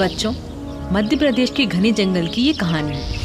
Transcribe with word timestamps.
बच्चों, 0.00 0.32
मध्य 0.92 1.16
प्रदेश 1.16 1.50
के 1.50 1.66
घने 1.66 1.92
जंगल 1.92 2.26
की 2.26 2.42
ये 2.42 2.52
कहानी 2.52 2.96
है। 2.96 3.18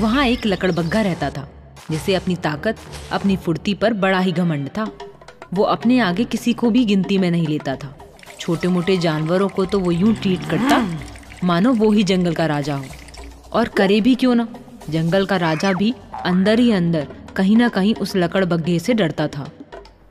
वहाँ 0.00 0.26
एक 0.26 0.46
लकड़बग्घा 0.46 1.00
रहता 1.00 1.30
था, 1.30 1.48
जिसे 1.90 2.14
अपनी 2.14 2.36
ताकत, 2.36 2.76
अपनी 3.12 3.36
फुर्ती 3.36 3.74
पर 3.74 3.92
बड़ा 3.92 4.18
ही 4.18 4.32
घमंड 4.32 4.68
था। 4.68 4.86
वो 5.54 5.62
अपने 5.62 5.98
आगे 5.98 6.24
किसी 6.24 6.52
को 6.52 6.70
भी 6.70 6.84
गिनती 6.84 7.18
में 7.18 7.30
नहीं 7.30 7.46
लेता 7.46 7.76
था। 7.76 7.96
छोटे 8.40 8.68
मोटे 8.68 8.96
जानवरों 8.96 9.48
को 9.48 9.64
तो 9.64 9.80
वो 9.80 9.90
यूँ 9.90 10.14
ट्रीट 10.14 10.44
करता, 10.50 10.98
मानो 11.44 11.72
वो 11.72 11.90
ही 11.90 12.02
जंगल 12.02 12.34
का 12.34 12.46
राजा 12.46 12.74
हो। 12.74 12.84
और 13.52 13.68
करे 13.68 14.00
भी 14.00 14.14
क्यों 14.14 14.34
ना, 14.34 14.48
जंगल 14.90 15.26
का 15.26 15.36
राजा 15.36 15.72
भी 15.72 15.94
अंदर 16.24 16.58
ही 16.58 16.72
अंदर, 16.72 17.06
कहीं 17.36 17.56
ना 17.56 17.68
कहीं 17.68 17.94
उस 17.94 18.16
लकड़बग्गे 18.16 18.78
से 18.78 18.94
डरता 18.94 19.28
था। 19.28 19.50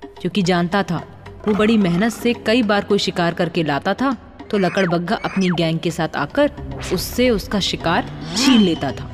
क्योंकि 0.05 0.41
जानता 0.41 0.83
था, 0.83 1.03
वो 1.47 1.53
बड़ी 1.53 1.77
मेहनत 1.77 2.11
से 2.11 2.33
कई 2.33 2.63
बार 2.63 2.83
कोई 2.83 2.99
शिकार 2.99 3.33
करके 3.33 3.63
लाता 3.63 3.93
था 3.93 4.28
तो 4.51 4.57
लकड़बग्घा 4.57 5.15
अपनी 5.15 5.49
गैंग 5.49 5.79
के 5.79 5.91
साथ 5.91 6.15
आकर 6.15 6.51
उससे 6.93 7.29
उसका 7.29 7.59
शिकार 7.59 8.09
छीन 8.37 8.61
लेता 8.61 8.91
था। 8.91 9.09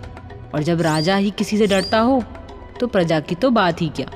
और 0.54 0.64
जब 0.64 0.82
राजा 0.82 1.16
ही 1.16 1.32
किसी 1.32 1.58
से 1.58 1.68
डरता 1.68 2.00
हो 2.00 2.24
तो 2.80 2.88
प्रजा 2.88 3.20
की 3.20 3.36
तो 3.36 3.50
बात 3.50 3.82
ही 3.82 3.90
क्या? 3.90 4.08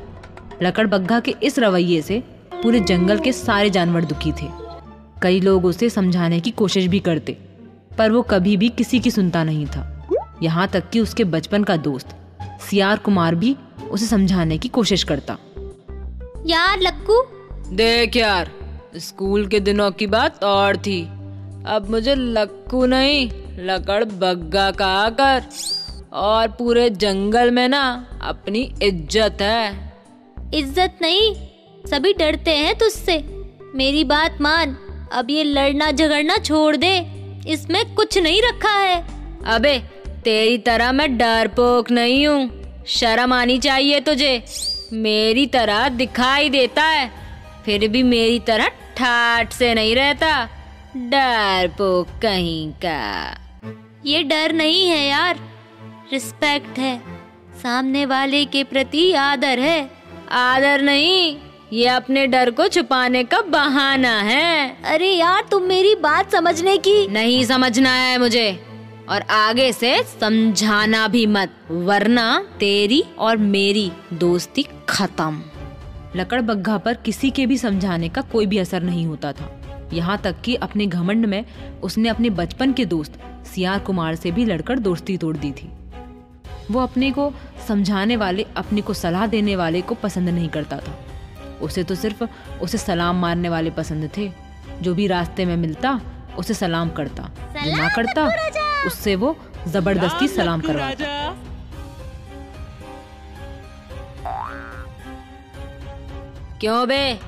लकड़बग्गा 0.64 1.20
के 1.20 1.36
इस 1.44 1.59
रवैये 1.59 2.02
से 2.02 2.23
पूरे 2.53 2.80
जंगल 2.80 3.20
के 3.20 3.31
सारे 3.34 3.70
जानवर 3.70 4.06
दुखी 4.06 4.31
थे। 4.31 4.48
कई 5.22 5.39
लोग 5.42 5.66
उसे 5.66 5.89
समझाने 5.89 6.39
की 6.39 6.52
कोशिश 6.52 6.86
भी 6.86 7.00
करते 7.00 7.38
पर 7.98 8.11
वो 8.11 8.22
कभी 8.22 8.58
भी 8.58 8.70
किसी 8.70 9.00
की 9.00 9.11
सुनता 9.11 9.44
नहीं 9.44 9.66
था। 9.66 9.86
यहाँ 10.44 10.67
तक 10.67 10.89
कि 10.89 11.00
उसके 11.00 11.23
बचपन 11.26 11.64
का 11.64 11.76
दोस्त 11.78 12.16
सियार 12.70 12.98
कुमार 12.98 13.36
भी 13.36 13.56
उसे 13.92 14.06
समझाने 14.06 14.58
की 14.58 14.67
कोशिश 14.67 15.04
करता। 15.04 15.38
यार 16.45 16.80
लक्कू। 16.80 17.22
देख 17.76 18.16
यार 18.16 18.52
स्कूल 18.98 19.48
के 19.48 19.59
दिनों 19.59 19.92
की 19.92 20.08
बात 20.08 20.44
और 20.44 20.78
थी। 20.78 21.02
अब 21.68 21.88
मुझे 21.90 22.16
लक्कू 22.16 22.86
नहीं 22.86 23.30
लकड़ 23.59 24.04
बग्गा 24.04 24.70
कहा 24.72 25.09
कर 25.09 25.44
और 26.14 26.48
पूरे 26.48 26.90
जंगल 26.90 27.52
में 27.52 27.67
ना 27.70 27.84
अपनी 28.22 28.62
इज़्ज़त 28.84 29.42
है। 29.42 29.94
इज़्ज़त 30.54 30.98
नहीं? 31.02 31.34
सभी 31.86 32.14
डरते 32.14 32.52
हैं 32.52 32.78
तुझसे। 32.78 33.17
मेरी 33.76 34.04
बात 34.04 34.42
मान। 34.42 34.76
अब 35.14 35.30
ये 35.30 35.44
लड़ना 35.44 35.92
झगड़ना 35.92 36.38
छोड़ 36.38 36.76
दे। 36.76 36.95
इसमें 37.48 37.95
कुछ 37.95 38.17
नहीं 38.17 38.42
रखा 38.42 38.72
है। 38.72 39.04
अबे 39.45 39.78
तेरी 40.23 40.58
तरह 40.58 40.92
मैं 40.92 41.17
डरपोक 41.17 41.92
नहीं 41.92 42.26
हूँ। 42.28 42.84
शर्म 42.88 43.34
आनी 43.34 43.58
चाहिए 43.58 44.00
तुझे। 44.00 44.44
मेरी 44.94 45.45
तरह 45.48 45.88
दिखाई 45.90 46.50
देता 46.50 46.84
है। 46.84 47.19
फिर 47.70 47.88
भी 47.88 48.03
मेरी 48.03 48.39
तरह 48.39 48.67
ठाट 48.67 49.52
से 49.52 49.73
नहीं 49.73 49.95
रहता। 49.95 50.45
डरपोक 50.98 52.08
कहीं 52.21 52.71
का। 52.71 53.32
ये 54.05 54.23
डर 54.23 54.54
नहीं 54.54 54.88
है 54.88 55.08
यार। 55.08 55.39
रिस्पेक्ट 56.14 56.80
है। 56.80 57.02
सामने 57.64 58.05
वाले 58.05 58.45
के 58.45 58.64
प्रति 58.64 59.14
आदर 59.14 59.60
है। 59.60 59.92
आदर 60.32 60.82
नहीं 60.82 61.38
ये 61.73 61.88
अपने 61.88 62.27
डर 62.27 62.52
को 62.52 62.67
छुपाने 62.67 63.23
का 63.23 63.42
बहाना 63.42 64.22
है। 64.22 64.77
अरे 64.83 65.11
यार 65.11 65.48
तुम 65.52 65.64
मेरी 65.64 65.95
बात 65.95 66.32
समझने 66.32 66.77
की। 66.77 67.08
नहीं 67.08 67.45
समझना 67.45 67.92
है 67.92 68.17
मुझे। 68.17 68.64
और 69.10 69.22
आगे 69.22 69.73
से 69.73 70.04
समझाना 70.04 71.08
भी 71.08 71.26
मत 71.26 71.49
वरना 71.72 72.48
तेरी 72.60 73.04
और 73.20 73.38
मेरी 73.38 73.92
दोस्ती 74.14 74.66
खत्म। 74.89 75.42
लकड़ 76.15 76.42
बग्घा 76.42 76.77
पर 76.77 76.93
किसी 76.95 77.30
के 77.31 77.45
भी 77.45 77.58
समझाने 77.58 78.09
का 78.09 78.21
कोई 78.21 78.45
भी 78.45 78.58
असर 78.58 78.83
नहीं 78.83 79.05
होता 79.05 79.31
था। 79.31 79.49
यहाँ 79.93 80.17
तक 80.17 80.42
कि 80.42 80.55
अपने 80.55 80.86
घमंड 80.86 81.25
में 81.25 81.43
उसने 81.83 82.09
अपने 82.09 82.30
बचपन 82.30 82.73
के 82.73 82.86
दोस्त 82.86 83.20
सियार 83.45 83.80
कुमार 83.80 84.15
से 84.15 84.31
भी 84.31 84.45
लड़कर 84.45 84.80
दोस्ती 84.80 85.17
तोड़ 85.17 85.36
दी 85.37 85.52
थी। 85.52 85.69
वो 86.71 86.80
अपने 86.80 87.11
को 87.11 87.31
समझाने 87.67 88.15
वाले 88.15 88.45
अपने 88.58 88.81
को 88.81 88.93
सलाह 88.93 89.25
देने 89.27 89.55
वाले 89.55 89.81
को 89.81 89.95
पसंद 89.95 90.30
नहीं 90.30 90.49
करता 90.49 90.77
था। 90.77 90.98
उसे 91.61 91.83
तो 91.83 91.95
सिर्फ़ 91.95 92.23
उसे 92.61 92.77
सलाम 92.77 93.21
मारने 93.21 93.49
वाले 93.49 93.69
पसंद 93.69 94.09
थे। 94.17 94.31
जो 94.81 94.93
भी 94.95 95.08
रास्ते 95.08 95.45
में 95.45 95.55
मिलता 95.58 95.99
उसे 96.37 96.53
सलाम 96.53 96.89
करता। 96.89 97.30
जो 97.55 97.75
ना 97.77 97.87
करता 97.95 98.30
उससे 98.87 99.15
वो 99.15 99.36
ज़बरदस्ती 99.67 100.27
सलाम 100.27 100.61
करवाता। 100.61 101.18
क्यों 106.59 106.87
बे? 106.87 107.20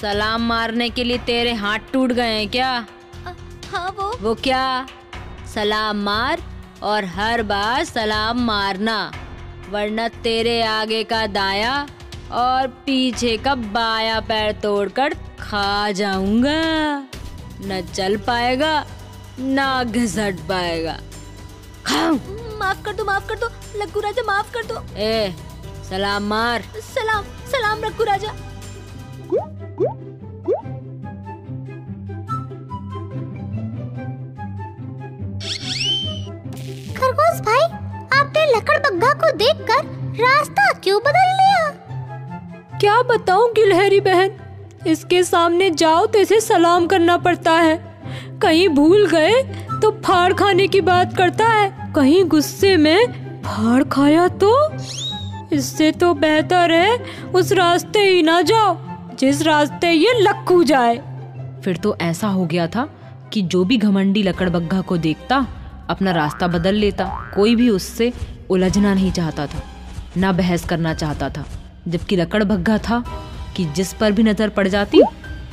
सलाम 0.00 0.42
मारने 0.48 0.88
के 0.90 1.04
लिए 1.04 1.18
तेरे 1.18 1.52
हाथ 1.52 1.92
टूट 1.92 2.12
गए 2.12 2.32
हैं 2.32 2.48
क्या? 2.50 2.70
आ, 3.26 3.32
हाँ 3.70 3.90
वो। 3.90 4.08
वो 4.20 4.34
क्या? 4.34 4.86
सलाम 5.54 6.02
मार 6.04 6.42
और 6.82 7.04
हर 7.04 7.42
बार 7.42 7.84
सलाम 7.84 8.40
मारना 8.46 8.98
वरना 9.70 10.08
तेरे 10.24 10.60
आगे 10.62 11.02
का 11.04 11.26
दाया 11.26 11.74
और 12.32 12.66
पीछे 12.86 13.36
का 13.36 13.54
बाया 13.54 14.20
पैर 14.20 14.52
तोड़कर 14.52 15.14
खा 15.40 15.90
जाऊँगा। 15.90 16.60
न 17.60 17.80
चल 17.94 18.16
पाएगा 18.16 18.74
ना 19.38 19.84
घसट 19.84 20.40
पाएगा। 20.48 20.98
खाऊं। 21.86 22.18
माफ़ 22.58 22.82
कर 22.82 22.92
दो 22.92 23.04
माफ़ 23.04 23.28
कर 23.28 23.38
दो। 23.38 23.48
लक्कू 23.76 24.00
राजा 24.00 24.22
माफ़ 24.22 24.52
कर 24.52 24.64
दो। 24.64 24.84
ए 24.96 25.34
सलाम 25.90 26.22
मार। 26.22 26.62
सलाम 26.76 27.24
सलाम 27.46 27.84
लक्कू 27.84 28.04
राजा। 28.04 28.34
खरगोश 36.94 37.40
भाई, 37.40 37.64
आपने 38.18 38.44
लकड़ 38.56 38.78
बग्गा 38.78 39.12
को 39.12 39.30
देखकर 39.36 39.84
रास्ता 40.20 40.72
क्यों 40.78 41.00
बदल 41.00 41.28
लिया? 41.32 41.68
क्या 42.80 43.02
बताऊँ 43.02 43.50
गिलहरी 43.52 44.00
बहन? 44.00 44.30
इसके 44.86 45.22
सामने 45.24 45.70
जाओ 45.70 46.06
तो 46.06 46.18
इसे 46.18 46.40
सलाम 46.40 46.86
करना 46.86 47.16
पड़ता 47.18 47.52
है। 47.52 47.76
कहीं 48.42 48.68
भूल 48.68 49.06
गए 49.06 49.42
तो 49.82 49.90
फाड़ 50.04 50.32
खाने 50.32 50.66
की 50.68 50.80
बात 50.80 51.16
करता 51.16 51.46
है। 51.46 51.92
कहीं 51.92 52.24
गुस्से 52.24 52.76
में 52.76 53.06
फाड़ 53.42 53.82
खाया 53.84 54.28
तो? 54.28 54.52
इससे 55.52 55.92
तो 55.92 56.14
बेहतर 56.14 56.70
है 56.70 56.98
उस 57.34 57.52
रास्ते 57.52 57.98
ही 57.98 58.22
ना 58.22 58.40
जाओ। 58.42 58.74
जिस 59.18 59.40
रास्ते 59.42 59.90
ये 59.90 60.12
लक्कू 60.14 60.62
जाए। 60.64 60.96
फिर 61.64 61.76
तो 61.76 61.96
ऐसा 62.00 62.28
हो 62.28 62.44
गया 62.46 62.66
था 62.66 62.88
कि 63.32 63.42
जो 63.42 63.64
भी 63.64 63.76
घमंडी 63.78 64.22
लकड़बग्घा 64.22 64.80
को 64.80 64.96
देखता, 64.96 65.36
अपना 65.90 66.10
रास्ता 66.12 66.48
बदल 66.48 66.74
लेता, 66.74 67.04
कोई 67.34 67.54
भी 67.56 67.68
उससे 67.70 68.12
उलझना 68.50 68.92
नहीं 68.94 69.10
चाहता 69.12 69.46
था, 69.46 69.62
ना 70.16 70.32
बहस 70.32 70.64
करना 70.64 70.92
चाहता 70.94 71.28
था, 71.28 71.44
जबकि 71.88 72.16
लकड़बग्घा 72.16 72.76
था 72.78 73.02
कि 73.56 73.64
जिस 73.66 73.92
पर 73.92 74.12
भी 74.12 74.22
नज़र 74.22 74.48
पड़ 74.48 74.66
जाती, 74.68 75.02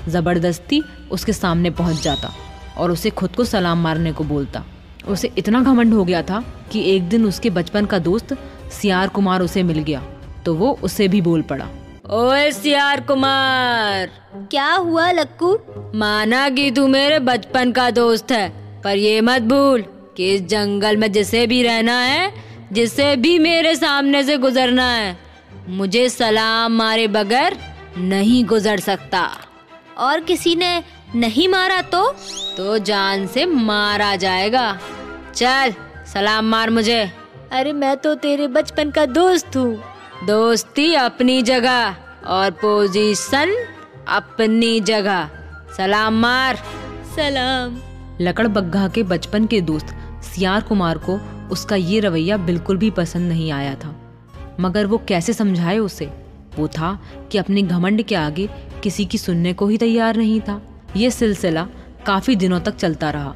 ज़बरदस्ती 0.08 0.82
उसके 1.12 1.34
सामने 1.34 1.70
पहुँच 1.72 2.02
जाता 2.04 2.32
और 2.78 2.92
उसे 2.92 3.10
खुद 3.12 3.36
को 3.36 3.44
सलाम 3.46 3.84
मारने 3.84 4.12
को 4.12 4.24
बोलता। 4.24 4.64
उसे 5.08 5.32
इतना 5.38 5.62
घमंड 5.62 5.94
हो 5.94 6.04
गया 6.06 6.22
था 6.22 6.44
कि 6.72 6.82
एक 6.96 7.08
दिन 7.10 7.26
उसके 7.26 7.50
बचपन 7.50 7.86
का 7.86 8.00
दोस्त 8.00 8.36
सियार 8.72 9.08
कुमार 9.10 9.42
उसे 9.42 9.64
मिल 9.64 9.80
गया 9.80 10.02
तो 10.46 10.54
वो 10.56 10.72
उसे 10.84 11.08
भी 11.08 11.22
बोल 11.22 11.42
पड़ा। 11.42 11.68
ओए 12.14 12.52
सियार 12.52 13.02
कुमार। 13.02 14.10
क्या 14.52 14.72
हुआ 14.74 15.10
लक्कू? 15.12 15.54
माना 15.96 16.50
कि 16.50 16.70
तू 16.72 16.88
मेरे 16.88 17.20
बचपन 17.20 17.72
का 17.72 17.90
दोस्त 17.90 18.32
है 18.32 18.50
पर 18.82 18.98
ये 18.98 19.22
मत 19.22 19.42
भूल 19.42 19.84
कि 20.18 20.30
इस 20.36 20.42
जंगल 20.42 20.98
में 20.98 21.12
जिसे 21.12 21.46
भी 21.48 21.62
रहना 21.64 21.98
है 22.00 22.34
जिसे 22.72 23.16
भी 23.16 23.38
मेरे 23.40 23.76
सामने 23.76 24.24
से 24.24 24.38
गुजरना 24.38 24.90
है 24.90 25.18
मुझे 25.70 26.08
सलाम 26.10 26.76
मारे 26.78 27.08
बगैर 27.08 27.58
नहीं 27.98 28.44
गुजर 28.46 28.80
सकता। 28.80 29.24
और 29.98 30.20
किसी 30.20 30.56
ने 30.56 30.84
नहीं 31.16 31.48
मारा 31.48 31.82
तो? 31.82 32.06
तो 32.58 32.78
जान 32.78 33.28
से 33.28 33.46
मारा 33.46 34.16
जाएगा। 34.16 34.80
चल 35.36 35.74
सलाम 36.14 36.46
मार 36.46 36.70
मुझे। 36.70 37.02
अरे 37.52 37.74
मैं 37.74 37.98
तो 37.98 38.16
तेरे 38.16 38.48
बचपन 38.48 38.92
का 38.92 39.06
दोस्त 39.06 39.58
हूँ। 39.58 39.76
दोस्ती 40.26 40.94
अपनी 40.94 41.42
जगह। 41.42 41.96
और 42.28 42.52
पोजीशन 42.52 43.66
अपनी 44.08 44.80
जगह। 44.80 45.30
सलाम 45.78 46.14
मार। 46.14 46.56
सलाम। 47.16 47.78
लकड़बग्घा 48.22 48.88
के 48.88 49.04
बचपन 49.04 49.46
के 49.46 49.62
दोस्त 49.62 49.96
सियार 50.24 50.62
कुमार 50.62 50.98
को 50.98 51.20
उसका 51.52 51.76
ये 51.76 52.00
रवैया 52.00 52.38
बिल्कुल 52.38 52.78
भी 52.78 52.90
पसंद 52.92 53.30
नहीं 53.30 53.52
आया 53.52 53.76
था। 53.76 53.96
मगर 54.60 54.86
वो 54.86 55.02
कैसे 55.08 55.34
समझाए 55.34 55.78
उसे? 55.78 56.06
वो 56.60 56.68
था 56.68 57.00
कि 57.32 57.38
अपने 57.38 57.62
घमंड 57.62 58.04
के 58.04 58.16
आगे 58.16 58.50
किसी 58.84 59.06
की 59.06 59.18
सुनने 59.18 59.54
को 59.54 59.68
ही 59.68 59.78
तैयार 59.78 60.16
नहीं 60.16 60.42
था। 60.42 60.62
ये 60.96 61.12
सिलसिला 61.12 61.68
काफ़ी 62.06 62.36
दिनों 62.36 62.60
तक 62.60 62.76
चलता 62.76 63.10
रहा। 63.10 63.36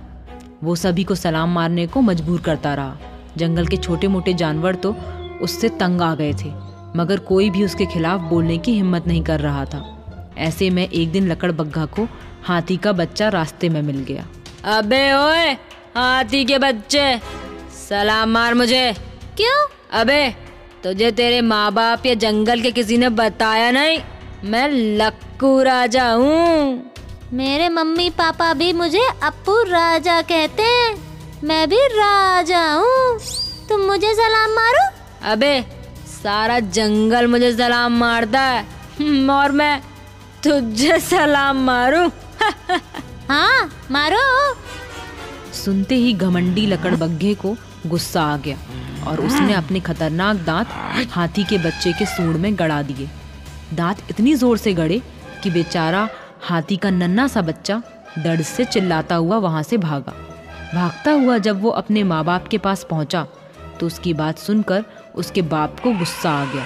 वो 0.63 0.75
सभी 0.75 1.03
को 1.03 1.15
सलाम 1.15 1.53
मारने 1.53 1.87
को 1.87 2.01
मजबूर 2.01 2.41
करता 2.41 2.73
रहा। 2.73 2.97
जंगल 3.37 3.67
के 3.67 3.77
छोटे 3.77 4.07
मोटे 4.07 4.33
जानवर 4.33 4.75
तो 4.75 4.95
उससे 5.41 5.69
तंग 5.69 6.01
आ 6.01 6.15
गए 6.15 6.33
थे। 6.33 6.76
मगर 6.95 7.19
कोई 7.19 7.49
भी 7.49 7.63
उसके 7.65 7.85
खिलाफ 7.85 8.21
बोलने 8.21 8.57
की 8.57 8.73
हिम्मत 8.73 9.07
नहीं 9.07 9.23
कर 9.23 9.39
रहा 9.39 9.65
था। 9.65 10.33
ऐसे 10.37 10.69
में 10.69 10.89
एक 10.89 11.11
दिन 11.11 11.31
लकड़बग्घा 11.31 11.85
को 11.85 12.07
हाथी 12.43 12.77
का 12.77 12.91
बच्चा 12.91 13.29
रास्ते 13.29 13.69
में 13.69 13.81
मिल 13.81 13.99
गया। 13.99 14.27
अबे 14.77 15.13
ओए 15.13 15.51
हाथी 15.97 16.45
के 16.45 16.57
बच्चे 16.57 17.19
सलाम 17.89 18.29
मार 18.29 18.53
मुझे। 18.53 18.93
क्यों? 19.37 19.67
अबे 19.91 20.29
तुझे 20.83 21.11
तेरे 21.11 21.41
माँ 21.41 21.71
बाप 21.71 22.05
या 22.05 22.13
जंगल 22.13 22.61
के 22.61 22.71
किसी 22.71 22.97
ने 22.97 23.09
बताया 23.09 23.71
नहीं? 23.71 23.99
मैं 24.43 24.67
लक्कू 24.97 25.61
राजा 25.63 26.11
हूँ। 26.11 26.91
मेरे 27.33 27.69
मम्मी 27.69 28.09
पापा 28.09 28.53
भी 28.53 28.73
मुझे 28.73 29.01
अप्पू 29.23 29.61
राजा 29.63 30.21
कहते 30.21 30.63
हैं। 30.63 30.95
मैं 31.43 31.69
भी 31.69 31.79
राजा 31.87 32.73
हूँ। 32.73 33.19
तुम 33.69 33.81
मुझे 33.81 34.13
सलाम 34.13 34.51
मारो। 34.51 34.89
अबे 35.31 35.76
सारा 36.27 36.59
जंगल 36.59 37.27
मुझे 37.27 37.51
सलाम 37.51 37.97
मारता 37.99 38.39
है। 38.39 38.63
हम्म, 38.99 39.29
और 39.31 39.51
मैं 39.51 39.81
तुझे 40.43 40.99
सलाम 40.99 41.57
मारूं। 41.65 42.09
हाँ 43.29 43.69
मारो। 43.91 44.23
सुनते 45.53 45.95
ही 45.95 46.11
घमंडी 46.13 46.65
लकड़बग्घे 46.65 47.33
को 47.35 47.55
गुस्सा 47.85 48.21
आ 48.21 48.37
गया 48.37 48.57
और 49.07 49.19
उसने 49.19 49.53
अपने 49.53 49.79
खतरनाक 49.79 50.37
दांत 50.37 50.67
हाथी 51.11 51.43
के 51.43 51.57
बच्चे 51.57 51.93
के 51.93 52.05
सूंड 52.05 52.35
में 52.35 52.53
गड़ा 52.59 52.81
दिए। 52.81 53.07
दांत 53.73 53.97
इतनी 54.09 54.35
ज़ोर 54.35 54.57
से 54.57 54.73
गड़े 54.73 55.01
कि 55.43 55.49
बेचारा 55.49 56.07
हाथी 56.49 56.77
का 56.77 56.89
नन्ना 56.89 57.27
सा 57.27 57.41
बच्चा 57.41 57.81
दर्द 58.19 58.41
से 58.41 58.65
चिल्लाता 58.65 59.15
हुआ 59.15 59.37
वहाँ 59.37 59.63
से 59.63 59.77
भागा। 59.77 60.13
भागता 60.75 61.11
हुआ 61.11 61.37
जब 61.37 61.61
वो 61.61 61.69
अपने 61.69 62.03
माँ 62.03 62.23
बाप 62.25 62.47
के 62.47 62.57
पास 62.57 62.85
पहुँचा 62.89 63.25
तो 63.79 63.85
उसकी 63.85 64.13
बात 64.13 64.37
सुनकर 64.39 64.83
उसके 65.17 65.41
बाप 65.41 65.79
को 65.79 65.91
गुस्सा 65.91 66.31
आ 66.31 66.45
गया 66.45 66.65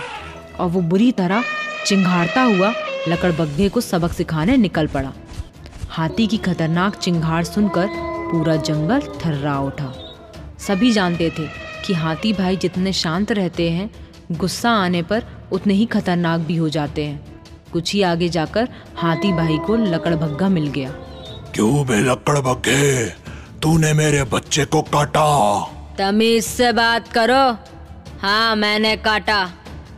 और 0.59 0.69
वो 0.69 0.81
बुरी 0.81 1.11
तरह 1.11 1.43
चिंघाड़ता 1.85 2.41
हुआ 2.41 2.73
लकड़बग्घे 3.07 3.69
को 3.69 3.81
सबक 3.81 4.11
सिखाने 4.11 4.57
निकल 4.57 4.87
पड़ा। 4.87 5.11
हाथी 5.89 6.27
की 6.27 6.37
खतरनाक 6.37 6.95
चिंगाड़ 6.95 7.43
सुनकर 7.43 7.87
पूरा 8.31 8.55
जंगल 8.55 9.01
थर्रा 9.25 9.57
उठा। 9.59 9.93
सभी 10.59 10.91
जानते 10.91 11.29
थे 11.29 11.47
कि 11.85 11.93
हाथी 11.93 12.33
भाई 12.33 12.57
जितने 12.57 12.93
शांत 12.93 13.31
रहते 13.31 13.69
हैं 13.71 13.89
गुस्सा 14.31 14.71
आने 14.71 15.01
पर 15.01 15.23
उतने 15.51 15.73
ही 15.73 15.85
खतरनाक 15.85 16.39
भी 16.39 16.55
हो 16.55 16.69
जाते 16.69 17.05
हैं। 17.05 17.43
कुछ 17.73 17.93
ही 17.93 18.01
आगे 18.01 18.29
जाकर 18.29 18.67
हाथी 18.95 19.31
भाई 19.33 19.57
को 19.57 19.75
लकड़भग्गा 19.75 20.49
मिल 20.49 20.67
गया। 20.67 20.89
क्यों 21.53 21.85
बे 21.87 21.99
लकड़ 22.01 22.37
बग्गे 22.39 23.05
तूने 23.61 23.93
मेरे 23.93 24.23
बच्चे 24.23 24.65
को 24.65 24.81
काटा। 24.81 25.27
तमीज 25.97 26.45
से 26.45 26.71
बात 26.71 27.07
करो। 27.07 27.43
हाँ 28.21 28.55
मैंने 28.55 28.95
काटा। 28.97 29.39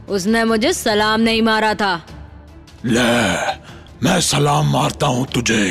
उसने 0.09 0.43
मुझे 0.43 0.71
सलाम 0.73 1.21
नहीं 1.21 1.41
मारा 1.41 1.73
था। 1.73 1.93
ले 2.85 3.01
मैं 4.03 4.19
सलाम 4.21 4.71
मारता 4.71 5.07
हूँ 5.07 5.25
तुझे। 5.33 5.63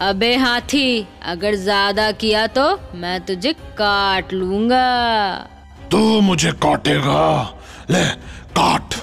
अबे 0.00 0.34
हाथी 0.36 1.06
अगर 1.26 1.54
ज़्यादा 1.54 2.10
किया 2.14 2.46
तो 2.48 2.66
मैं 2.94 3.20
तुझे 3.26 3.52
काट 3.78 4.32
लूँगा। 4.32 4.86
तू 5.90 5.98
मुझे 6.20 6.52
काटेगा। 6.62 7.24
ले, 7.90 8.04
काट। 8.56 8.94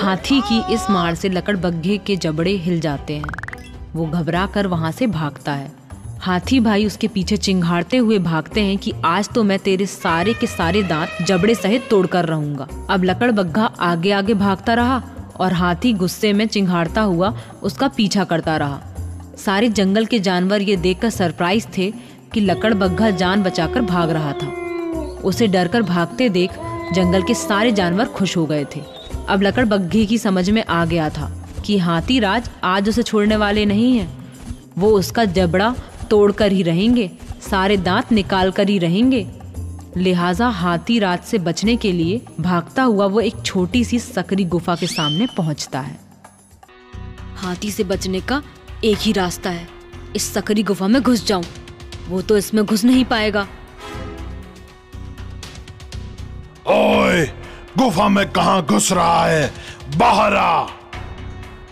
हाथी 0.00 0.40
की 0.40 0.60
इस 0.74 0.88
मार 0.90 1.14
से 1.14 1.28
लकड़बग्घे 1.28 1.96
के 1.98 2.16
जबड़े 2.16 2.50
हिल 2.56 2.80
जाते 2.80 3.16
हैं। 3.16 3.24
वो 3.94 4.06
घबरा 4.06 4.46
कर 4.46 4.66
वहाँ 4.66 4.90
से 4.92 5.06
भागता 5.06 5.52
है। 5.52 5.72
हाथी 6.20 6.60
भाई 6.60 6.86
उसके 6.86 7.08
पीछे 7.08 7.36
चिंघाड़ते 7.36 7.96
हुए 7.96 8.18
भागते 8.18 8.60
हैं 8.60 8.76
कि 8.78 8.92
आज 9.04 9.28
तो 9.28 9.42
मैं 9.42 9.58
तेरे 9.58 9.86
सारे 9.86 10.34
के 10.34 10.46
सारे 10.46 10.82
दांत 10.82 11.22
जबड़े 11.22 11.54
सहित 11.54 11.86
तोड़कर 11.90 12.24
रहूँगा। 12.24 12.68
अब 12.90 13.04
लकड़बग्घा 13.04 13.64
आगे 13.80 14.12
आगे 14.12 14.34
भागता 14.34 14.74
रहा 14.74 15.02
और 15.40 15.52
हाथी 15.52 15.92
गुस्से 15.92 16.32
में 16.32 16.46
चिंघाड़ता 16.46 17.00
हुआ 17.00 17.34
उसका 17.62 17.88
पीछा 17.88 18.24
करता 18.24 18.56
रहा। 18.56 18.80
सारे 19.44 19.68
जंगल 19.68 20.06
के 20.06 20.18
जानवर 20.20 20.62
ये 20.62 20.76
देखकर 20.76 21.10
सरप्राइज़ 21.10 21.66
थे 21.78 21.90
कि 22.32 22.40
लकड़बग्घा 22.40 23.10
जान 23.10 23.42
बचाकर 23.42 23.80
भाग 23.82 24.10
रहा 24.10 24.32
था। 24.32 24.48
उसे 25.24 25.46
डरकर 25.46 25.82
भागते 25.82 26.28
देख 26.28 26.50
जंगल 26.94 27.22
के 27.22 27.34
सारे 27.34 27.72
जानवर 27.72 28.08
खुश 28.08 28.36
हो 28.36 28.46
गए 28.46 28.64
थे। 28.76 28.80
अब 29.28 29.42
लकड़बग्घे 29.42 30.04
की 30.06 30.18
समझ 30.18 30.48
में 30.50 30.64
आ 30.64 30.84
गया 30.84 31.08
था 31.08 31.30
कि 31.66 31.78
हाथी 31.78 32.18
राज 32.18 32.50
आज 32.64 32.88
उसे 32.88 33.02
छोड़ने 33.02 33.36
वाले 33.36 33.64
नहीं 33.66 33.96
हैं। 33.98 34.08
वो 34.78 34.90
उसका 34.90 35.24
जबड़ा 35.24 35.74
तोड़कर 36.10 36.52
ही 36.52 36.62
रहेंगे, 36.62 37.10
सारे 37.50 37.76
दांत 37.76 38.12
निकाल 38.12 38.50
कर 38.50 38.68
ही 38.68 38.78
रहेंगे। 38.78 39.26
लिहाजा 39.96 40.48
हाथी 40.48 40.98
राज 40.98 41.18
से 41.18 41.38
बचने 41.38 41.76
के 41.76 41.92
लिए 41.92 42.20
भागता 42.40 42.82
हुआ 42.82 43.06
वो 43.06 43.20
एक 43.20 43.42
छोटी 43.44 43.84
सी 43.84 43.98
सकरी 43.98 44.44
गुफा 44.44 44.74
के 44.74 44.86
सामने 44.86 45.26
पहुँचता 45.36 45.80
है। 45.80 45.98
हाथी 47.36 47.70
से 47.70 47.84
बचने 47.84 48.20
का 48.20 48.42
एक 48.84 48.98
ही 48.98 49.12
रास्ता 49.12 49.50
है। 49.50 49.68
इस 50.16 50.34
सकरी 50.34 50.62
गुफा 50.62 50.86
में 50.86 51.02
घुस 51.02 51.26
जाऊँ। 51.26 51.44
वो 52.08 52.22
तो 52.22 52.36
इसमें 52.36 52.66
घुस 52.66 52.84
नहीं 52.84 53.04
पाएगा। 53.04 53.40
ओए, 56.66 57.26
गुफा 57.78 58.08
में 58.08 58.30
कहा 58.30 58.60
घुस 58.60 58.92
रहा 58.92 59.26
है? 59.26 59.54
बाहर 59.96 60.34
आ। 60.34 60.62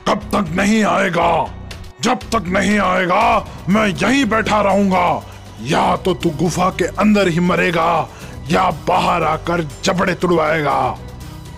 कब 0.09 0.19
तक 0.35 0.47
नहीं 0.51 0.85
आएगा? 0.85 1.55
जब 2.01 2.19
तक 2.19 2.45
नहीं 2.47 2.79
आएगा, 2.79 3.49
मैं 3.69 3.87
यहीं 3.87 4.25
बैठा 4.25 4.61
रहूँगा। 4.61 5.27
या 5.63 5.97
तो 5.97 6.15
तू 6.15 6.31
गुफा 6.31 6.71
के 6.71 6.85
अंदर 6.85 7.29
ही 7.29 7.41
मरेगा, 7.41 8.09
या 8.51 8.71
बाहर 8.71 9.23
आकर 9.23 9.69
जबड़े 9.85 10.15
तुड़वाएगा। 10.15 10.99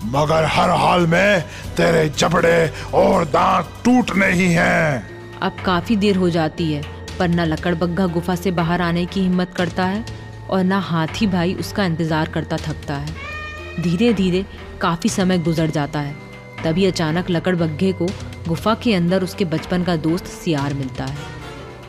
मगर 0.03 0.45
हर 0.45 0.69
हाल 0.69 1.07
में 1.07 1.41
तेरे 1.77 2.09
जबड़े 2.09 2.73
और 2.93 3.25
दांत 3.25 3.69
टूटने 3.85 4.31
ही 4.31 4.51
हैं। 4.51 5.20
अब 5.41 5.57
काफ़ी 5.65 5.95
देर 5.95 6.15
हो 6.15 6.29
जाती 6.29 6.71
है, 6.73 6.81
पर 7.19 7.27
न 7.29 7.45
लकड़बग्घा 7.45 8.05
गुफा 8.07 8.35
से 8.35 8.51
बाहर 8.51 8.81
आने 8.81 9.05
की 9.05 9.21
हिम्मत 9.21 9.53
करता 9.55 9.85
है 9.85 10.05
और 10.49 10.63
न 10.63 10.71
हाथी 10.83 11.27
भाई 11.27 11.53
उसका 11.55 11.85
इंतज़ार 11.85 12.29
करता 12.29 12.57
थकता 12.57 12.95
है। 12.95 13.81
धीरे 13.81 14.13
धीरे 14.13 14.45
काफ़ी 14.81 15.09
समय 15.09 15.37
गुजर 15.39 15.69
जाता 15.69 15.99
है, 15.99 16.15
तभी 16.63 16.85
अचानक 16.85 17.29
लकड़बग्घे 17.29 17.91
को 17.93 18.07
गुफा 18.47 18.73
के 18.73 18.93
अंदर 18.93 19.23
उसके 19.23 19.45
बचपन 19.45 19.83
का 19.83 19.95
दोस्त 19.97 20.25
सियार 20.27 20.73
मिलता 20.73 21.05
है। 21.05 21.29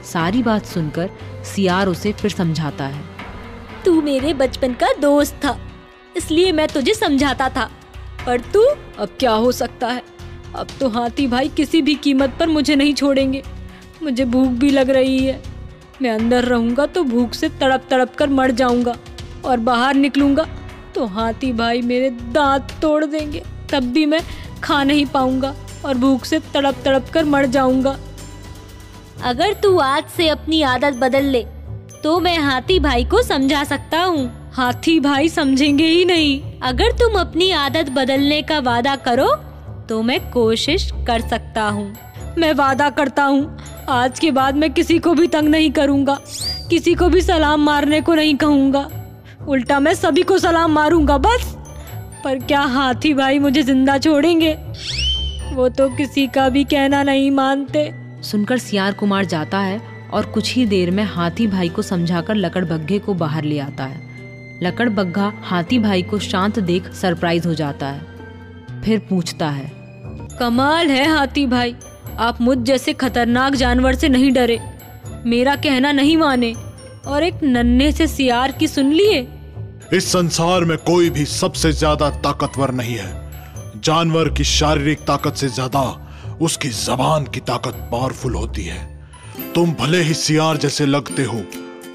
सारी 0.05 0.43
बात 0.43 0.67
सुनकर 0.67 1.11
सियार 1.47 1.89
उसे 1.89 2.13
फिर 2.13 2.31
समझाता 2.31 2.85
है। 2.85 3.05
तू 3.85 4.01
मेरे 4.03 4.33
बचपन 4.35 4.75
का 4.75 4.93
दोस्त 5.01 5.35
था, 5.45 5.59
इसलिए 6.17 6.53
मैं 6.53 6.67
तुझे 6.69 6.95
समझाता 6.95 7.49
था, 7.49 7.71
पर 8.27 8.41
तू 8.53 8.63
अब 8.63 9.17
क्या 9.21 9.33
हो 9.33 9.53
सकता 9.53 9.89
है? 9.89 10.03
अब 10.55 10.69
तो 10.81 10.89
हाथी 10.89 11.27
भाई 11.27 11.49
किसी 11.49 11.81
भी 11.83 11.95
कीमत 11.95 12.37
पर 12.41 12.47
मुझे 12.49 12.77
नहीं 12.77 12.95
छोड़ेंगे। 12.95 13.43
मुझे 14.03 14.25
भूख 14.25 14.49
भी 14.51 14.71
लग 14.71 14.91
रही 14.91 15.19
है। 15.19 15.41
मैं 16.03 16.11
अंदर 16.11 16.45
रहूँगा 16.45 16.87
तो 16.87 17.03
भूख 17.05 17.35
से 17.35 17.49
तड़प 17.61 17.87
तड़प 17.91 18.15
कर 18.15 18.29
मर 18.29 18.51
जाऊँगा 18.51 18.97
और 19.45 19.59
बाहर 19.61 19.95
निकलूँगा 19.95 20.47
तो 20.95 21.07
हाथी 21.07 21.53
भाई 21.53 21.83
मेरे 21.83 22.11
दांत 22.11 22.73
तोड़ 22.83 23.05
देंगे। 23.05 23.43
तब 23.71 23.85
भी 23.85 24.05
मैं 24.07 24.21
खा 24.63 24.83
नहीं 24.85 25.07
पाऊँगा 25.07 25.55
और 25.85 25.95
भूख 25.95 26.25
से 26.25 26.39
तड़प 26.55 26.83
तड़प 26.85 27.09
कर 27.15 27.25
मर 27.25 27.47
जाऊँगा। 27.47 27.97
अगर 29.25 29.53
तू 29.53 29.77
आज 29.79 30.05
से 30.07 30.29
अपनी 30.29 30.61
आदत 30.63 30.97
बदल 30.97 31.25
ले 31.25 31.45
तो 32.03 32.19
मैं 32.21 32.39
हाथी 32.39 32.79
भाई 32.81 33.05
को 33.05 33.23
समझा 33.23 33.63
सकता 33.65 34.03
हूँ। 34.03 34.31
हाथी 34.53 34.99
भाई 35.01 35.29
समझेंगे 35.29 35.87
ही 35.87 36.05
नहीं। 36.05 36.41
अगर 36.63 36.93
तुम 36.93 37.19
अपनी 37.21 37.51
आदत 37.53 37.91
बदलने 37.91 38.41
का 38.43 38.59
वादा 38.61 38.97
करो 38.99 39.31
तो 39.89 40.03
मैं 40.03 40.21
कोशिश 40.31 40.91
कर 41.07 41.21
सकता 41.21 41.63
हूँ। 41.63 41.93
मैं 42.39 42.53
वादा 42.53 42.89
करता 42.91 43.25
हूँ, 43.25 43.59
आज 43.89 44.19
के 44.19 44.31
बाद 44.31 44.57
मैं 44.57 44.73
किसी 44.73 44.99
को 44.99 45.15
भी 45.15 45.27
तंग 45.27 45.49
नहीं 45.49 45.71
करूँगा। 45.71 46.19
किसी 46.71 46.95
को 46.95 47.09
भी 47.09 47.23
सलाम 47.23 47.65
मारने 47.65 48.01
को 48.01 48.15
नहीं 48.15 48.37
कहूँगा। 48.37 48.89
उल्टा 49.49 49.81
मैं 49.81 49.95
सभी 49.95 50.23
को 50.23 50.39
सलाम 50.39 50.73
मारूँगा, 50.73 51.19
बस। 51.19 51.55
पर 52.25 52.39
क्या 52.39 52.61
हाथी 52.61 53.15
भाई 53.15 53.39
मुझे 53.39 53.63
ज़िंदा 53.63 53.99
छोड़ेंगे? 53.99 54.53
वो 55.55 55.69
तो 55.69 55.89
किसी 55.89 56.27
का 56.27 56.49
भी 56.49 56.65
कहना 56.65 57.03
नहीं 57.03 57.31
मानते। 57.31 57.91
सुनकर 58.23 58.59
सियार 58.59 58.93
कुमार 58.93 59.25
जाता 59.25 59.59
है 59.59 59.81
और 60.13 60.27
कुछ 60.27 60.55
ही 60.55 60.67
देर 60.67 60.91
में 60.91 61.05
हाथी 61.05 61.47
भाई 61.47 61.69
को 61.69 61.83
समझाकर 61.83 62.35
लकड़ 62.35 62.65
बग्घे 62.65 62.99
को 62.99 63.15
बाहर 63.15 63.45
ले 63.45 63.59
आता 63.59 63.85
है। 63.85 64.01
लकड़ 64.63 64.89
बग्घा 64.89 65.33
हाथी 65.43 65.79
भाई 65.79 66.03
को 66.03 66.19
शांत 66.19 66.59
देख 66.59 66.93
सरप्राइज़ 66.93 67.49
हो 67.49 67.55
जाता 67.55 67.87
है। 67.87 68.12
फिर 68.85 68.99
पूछता 69.11 69.49
है, 69.49 69.71
कमाल 70.39 70.91
है 70.91 71.07
हाथी 71.09 71.47
भाई, 71.47 71.75
आप 72.19 72.41
मुझ 72.41 72.59
जैसे 72.61 72.93
खतरनाक 72.95 73.55
जानवर 73.55 73.95
से 73.95 74.09
नहीं 74.09 74.33
डरे। 74.33 74.59
मेरा 75.27 75.55
कहना 75.57 75.93
नहीं 75.93 76.17
माने, 76.17 76.53
और 77.07 77.23
एक 77.23 77.43
नन्हे 77.45 77.91
से 77.93 78.07
सियार 78.07 78.53
की 78.53 78.69
सुन 78.69 78.93
लिए? 78.93 79.27
इस 79.93 80.13
संसार 80.13 80.65
में 80.65 80.77
कोई 80.79 81.11
भी 81.11 81.25
सबसे 81.27 81.73
ज़्यादा 81.73 82.11
ताकतवर 82.21 82.71
नहीं 82.73 82.95
है। 82.97 83.81
जानवर 83.81 84.29
की 84.29 84.45
शारीरिक 84.45 84.99
ताकत 84.99 85.35
से 85.35 85.49
ज़्यादा 85.49 85.83
उसकी 86.41 86.69
जबान 86.69 87.25
की 87.25 87.41
ताकत 87.43 87.89
पावरफुल 87.93 88.35
होती 88.35 88.65
है। 88.65 88.81
तुम 89.55 89.73
भले 89.73 90.01
ही 90.03 90.15
सियार 90.15 90.57
जैसे 90.57 90.87
लगते 90.87 91.25
हो, 91.25 91.39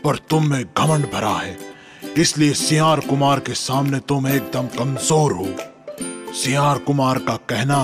पर 0.04 0.16
तुम 0.30 0.50
में 0.50 0.64
घमंड 0.64 1.06
भरा 1.06 1.36
है। 1.36 1.58
इसलिए 2.18 2.54
सियार 2.56 3.00
कुमार 3.00 3.40
के 3.40 3.54
सामने 3.56 4.00
तुम 4.00 4.28
एकदम 4.28 4.68
कमज़ोर 4.78 5.34
हो। 5.34 5.48
सियार 6.38 6.78
कुमार 6.78 7.18
का 7.18 7.36
कहना, 7.50 7.78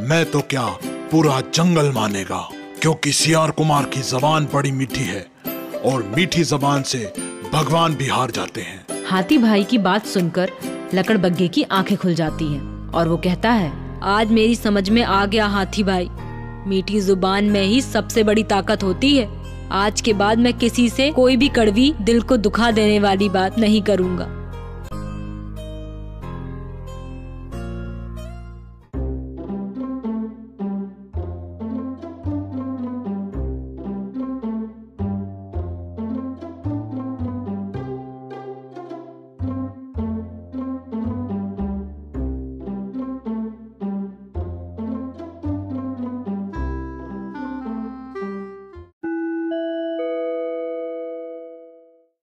मैं 0.00 0.24
तो 0.30 0.40
क्या 0.40 0.66
पूरा 1.10 1.40
जंगल 1.54 1.90
मानेगा, 1.92 2.38
क्योंकि 2.82 3.12
सियार 3.12 3.50
कुमार 3.50 3.84
की 3.84 4.00
जबान 4.00 4.44
बड़ी 4.54 4.70
मीठी 4.72 5.04
है 5.04 5.26
और 5.84 6.02
मीठी 6.16 6.44
जबान 6.44 6.82
से 6.82 7.12
भगवान 7.52 7.94
भी 7.94 8.06
हार 8.06 8.30
जाते 8.30 8.60
हैं। 8.60 9.06
हाथी 9.08 9.38
भाई 9.38 9.64
की 9.64 9.78
बात 9.78 10.06
सुनकर 10.06 10.50
लकड़ 10.94 11.16
बग्घे 11.18 11.48
की 11.48 11.62
आँखें 11.62 11.96
खुल 11.96 12.14
जाती 12.14 12.52
हैं 12.52 12.90
और 12.90 13.08
वो 13.08 13.16
कहता 13.16 13.52
है, 13.52 13.72
आज 14.02 14.30
मेरी 14.30 14.54
समझ 14.56 14.88
में 14.90 15.02
आ 15.02 15.24
गया 15.26 15.46
हाथी 15.46 15.82
भाई। 15.82 16.08
मीठी 16.66 17.00
ज़ुबान 17.00 17.44
में 17.44 17.62
ही 17.62 17.80
सबसे 17.82 18.22
बड़ी 18.22 18.42
ताकत 18.44 18.82
होती 18.82 19.16
है। 19.16 19.28
आज 19.72 20.00
के 20.00 20.12
बाद 20.12 20.38
मैं 20.38 20.52
किसी 20.54 20.88
से 20.88 21.10
कोई 21.10 21.36
भी 21.36 21.48
कड़वी 21.48 21.92
दिल 22.00 22.22
को 22.22 22.36
दुखा 22.36 22.70
देने 22.70 22.98
वाली 23.00 23.28
बात 23.28 23.58
नहीं 23.58 23.82
करूँगा। 23.82 24.26